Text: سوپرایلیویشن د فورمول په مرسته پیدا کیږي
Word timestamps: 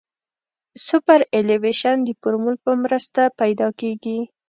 سوپرایلیویشن 0.85 1.97
د 2.03 2.09
فورمول 2.19 2.55
په 2.65 2.71
مرسته 2.83 3.21
پیدا 3.39 3.67
کیږي 3.79 4.17